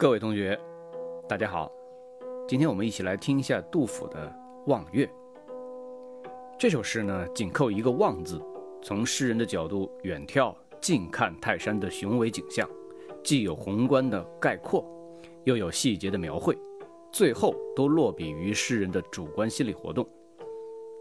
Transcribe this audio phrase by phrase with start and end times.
[0.00, 0.56] 各位同学，
[1.28, 1.72] 大家好。
[2.46, 4.32] 今天我们一起来听一下杜甫的
[4.70, 5.04] 《望岳》。
[6.56, 8.40] 这首诗呢，紧扣一个“望”字，
[8.80, 12.70] 从诗人的角度远眺、近看泰山的雄伟景象，
[13.24, 14.86] 既有宏观的概括，
[15.42, 16.56] 又有细节的描绘，
[17.10, 20.08] 最后都落笔于诗人的主观心理活动。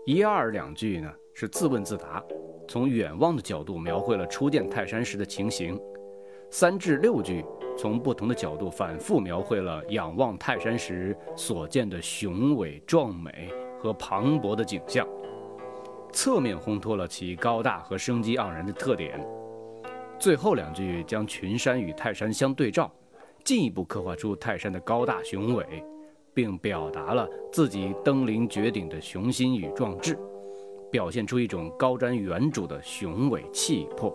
[0.07, 2.25] 一二两句呢，是自问自答，
[2.68, 5.79] 从远望的角度描绘了初见泰山时的情形。
[6.50, 7.45] 三至六句。
[7.78, 13.49] 从不同的角度反复描绘了仰望泰山时所见的雄伟壮美
[13.80, 15.08] 和磅礴的景象，
[16.12, 19.23] 侧面烘托了其高大和生机盎然的特点。
[20.18, 22.91] 最后两句将群山与泰山相对照，
[23.44, 25.84] 进一步刻画出泰山的高大雄伟，
[26.34, 30.18] 并表达了自己登临绝顶的雄心与壮志，
[30.91, 34.12] 表现出一种高瞻远瞩的雄伟气魄。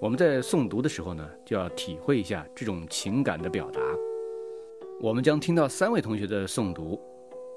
[0.00, 3.82] 我们在诵读的时候呢，就要体会一下这种情感的表达。
[4.98, 6.98] 我们将听到三位同学的诵读，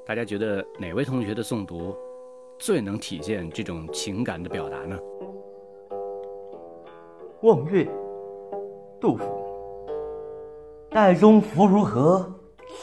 [0.06, 1.96] 大家觉得哪位同学的诵读
[2.60, 5.00] 最能体现这种情感的表达呢？
[7.48, 7.86] 《望岳》，
[9.00, 9.24] 杜甫。
[10.92, 12.30] 岱宗夫如何？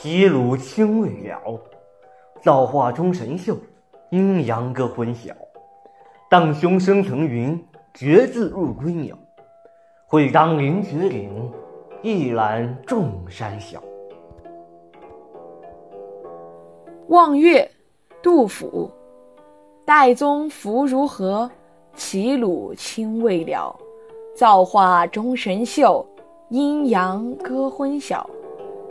[0.01, 1.61] 齐鲁青未了。
[2.43, 3.59] 造化钟神秀，
[4.11, 5.35] 阴阳各昏晓。
[6.31, 9.19] 荡胸生层云，决眦入归鸟。
[10.11, 11.31] 会当凌绝顶，
[12.03, 13.81] 一览众山小。
[17.07, 17.71] 望岳，
[18.21, 18.91] 杜甫。
[19.87, 21.49] 岱宗夫如何？
[21.95, 23.73] 齐鲁青未了。
[24.35, 26.05] 造化钟神秀，
[26.49, 28.29] 阴阳割昏晓。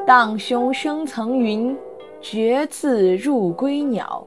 [0.08, 1.78] 荡胸生层云，
[2.22, 4.26] 决眦入归鸟。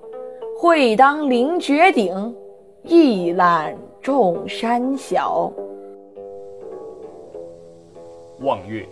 [0.61, 2.37] 会当凌绝顶，
[2.83, 5.51] 一览众山小。
[8.43, 8.83] 《望岳》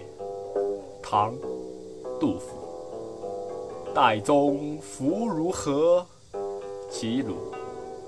[1.02, 1.34] 唐·
[2.20, 2.56] 杜甫。
[3.92, 6.06] 岱宗夫如何？
[6.88, 7.34] 齐鲁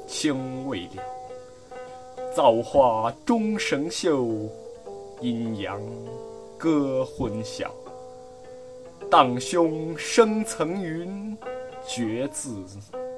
[0.07, 1.03] 青未了。
[2.35, 4.27] 造化钟神秀，
[5.21, 5.81] 阴阳
[6.57, 7.71] 割昏晓。
[9.11, 11.37] 荡胸生层云，
[11.87, 12.65] 决眦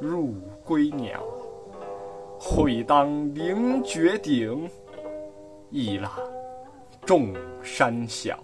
[0.00, 0.34] 入
[0.65, 1.22] 归鸟。
[2.41, 4.69] 会当凌绝顶，
[5.71, 6.10] 一览
[7.06, 8.38] 众山小。